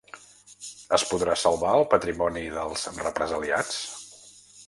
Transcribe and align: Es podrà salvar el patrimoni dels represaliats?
Es 0.97 1.03
podrà 1.09 1.35
salvar 1.41 1.75
el 1.81 1.85
patrimoni 1.91 2.43
dels 2.57 2.87
represaliats? 3.03 3.79